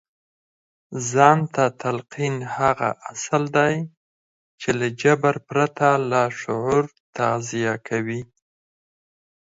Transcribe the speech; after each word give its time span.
ځان 1.09 1.39
ته 1.53 1.63
تلقين 1.81 2.35
هغه 2.57 2.89
اصل 3.11 3.43
دی 3.57 3.75
چې 4.61 4.69
له 4.79 4.87
جبر 5.01 5.35
پرته 5.49 5.87
لاشعور 6.11 6.83
تغذيه 7.15 7.75
کوي. 7.87 8.21